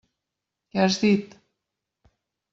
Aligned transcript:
Què 0.71 0.81
has 0.85 0.95
dit? 1.03 1.37